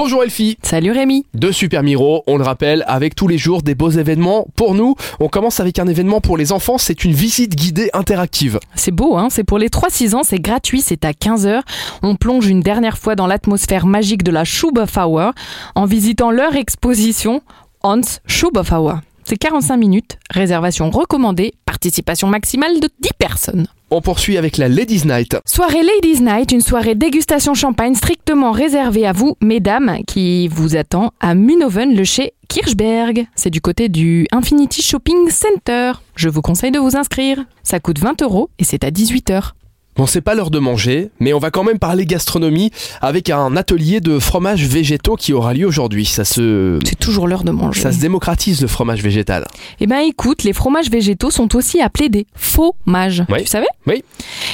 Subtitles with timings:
[0.00, 3.74] Bonjour Elfie Salut Rémi De Super Miro, on le rappelle, avec tous les jours des
[3.74, 4.94] beaux événements pour nous.
[5.18, 8.60] On commence avec un événement pour les enfants, c'est une visite guidée interactive.
[8.76, 11.62] C'est beau, hein c'est pour les 3-6 ans, c'est gratuit, c'est à 15h.
[12.04, 15.32] On plonge une dernière fois dans l'atmosphère magique de la Schubafauer
[15.74, 17.42] en visitant leur exposition
[17.82, 19.00] Hans Schubafauer.
[19.28, 23.66] C'est 45 minutes, réservation recommandée, participation maximale de 10 personnes.
[23.90, 25.36] On poursuit avec la Ladies Night.
[25.44, 31.12] Soirée Ladies Night, une soirée dégustation champagne strictement réservée à vous, mesdames, qui vous attend
[31.20, 33.26] à Munoven, le chez Kirchberg.
[33.34, 35.92] C'est du côté du Infinity Shopping Center.
[36.16, 37.44] Je vous conseille de vous inscrire.
[37.62, 39.52] Ça coûte 20 euros et c'est à 18h.
[39.98, 42.70] Bon, c'est pas l'heure de manger, mais on va quand même parler gastronomie
[43.00, 46.04] avec un atelier de fromage végétaux qui aura lieu aujourd'hui.
[46.04, 46.78] Ça se.
[46.84, 47.80] C'est toujours l'heure de manger.
[47.80, 49.44] Ça se démocratise le fromage végétal.
[49.80, 53.24] Eh ben écoute, les fromages végétaux sont aussi appelés des faux-mages.
[53.28, 53.40] Oui.
[53.40, 53.66] Tu savais?
[53.88, 54.04] Oui.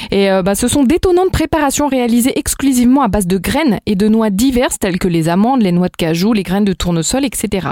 [0.09, 4.07] Et euh, bah, ce sont d'étonnantes préparations réalisées exclusivement à base de graines et de
[4.07, 7.67] noix diverses telles que les amandes, les noix de cajou, les graines de tournesol, etc.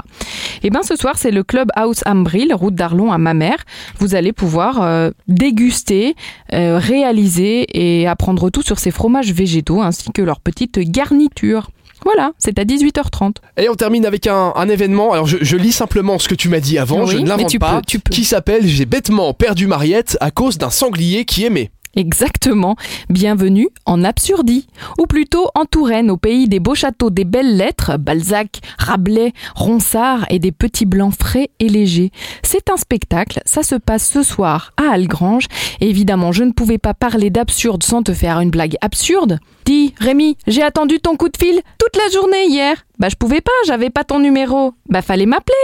[0.62, 3.58] Et ben ce soir, c'est le Club House Ambril, route d'Arlon à Mamère.
[3.98, 6.14] Vous allez pouvoir euh, déguster,
[6.52, 11.70] euh, réaliser et apprendre tout sur ces fromages végétaux ainsi que leurs petites garnitures.
[12.04, 13.36] Voilà, c'est à 18h30.
[13.56, 15.12] Et on termine avec un, un événement.
[15.12, 17.58] Alors je, je lis simplement ce que tu m'as dit avant, Oui, je ne l'invente
[17.58, 17.76] pas.
[17.76, 18.10] peux, tu peux.
[18.10, 21.70] Qui s'appelle J'ai bêtement perdu Mariette à cause d'un sanglier qui aimait.
[21.96, 22.74] Exactement.
[23.08, 24.66] Bienvenue en Absurdie.
[24.98, 30.26] Ou plutôt en Touraine, au pays des beaux châteaux, des belles lettres, Balzac, Rabelais, Ronsard
[30.28, 32.10] et des petits blancs frais et légers.
[32.42, 35.46] C'est un spectacle, ça se passe ce soir à Algrange.
[35.80, 39.38] Évidemment, je ne pouvais pas parler d'absurde sans te faire une blague absurde.
[39.64, 42.84] Dis, Rémi, j'ai attendu ton coup de fil toute la journée hier.
[42.98, 44.72] Bah je pouvais pas, j'avais pas ton numéro.
[44.88, 45.54] Bah fallait m'appeler,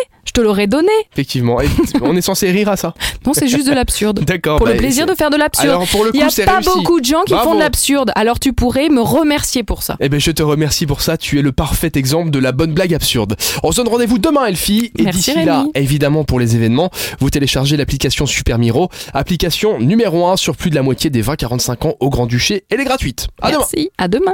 [0.41, 0.89] te l'aurais donné.
[1.13, 1.69] Effectivement, et
[2.03, 2.95] on est censé rire à ça.
[3.27, 4.21] Non, c'est juste de l'absurde.
[4.25, 4.57] D'accord.
[4.59, 5.69] Pour bah, le plaisir c'est- de faire de l'absurde.
[5.69, 6.71] Alors pour le Il n'y a pas réussi.
[6.75, 7.51] beaucoup de gens qui Bravo.
[7.51, 9.97] font de l'absurde, alors tu pourrais me remercier pour ça.
[10.01, 11.17] Eh ben, je te remercie pour ça.
[11.17, 13.37] Tu es le parfait exemple de la bonne blague absurde.
[13.63, 14.93] On se donne rendez-vous demain, Elfie.
[14.99, 20.37] Et d'ici là, évidemment, pour les événements, vous téléchargez l'application Super Miro, application numéro 1
[20.37, 22.65] sur plus de la moitié des 20-45 ans au Grand-Duché.
[22.71, 23.29] Elle est gratuite.
[23.43, 23.59] À demain.
[23.61, 24.25] Merci, à demain.